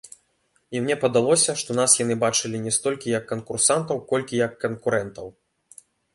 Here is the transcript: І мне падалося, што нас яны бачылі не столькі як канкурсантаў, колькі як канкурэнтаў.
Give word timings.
І 0.77 0.79
мне 0.85 0.95
падалося, 1.03 1.53
што 1.63 1.75
нас 1.79 1.91
яны 2.03 2.15
бачылі 2.23 2.63
не 2.65 2.73
столькі 2.79 3.13
як 3.19 3.29
канкурсантаў, 3.33 4.01
колькі 4.15 4.43
як 4.45 4.53
канкурэнтаў. 4.67 5.33